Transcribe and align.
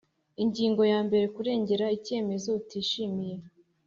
Ingingo 0.43 0.81
ya 0.91 0.99
mbere 1.07 1.25
Kuregera 1.35 1.85
icyemezo 1.97 2.47
utishimiye 2.59 3.35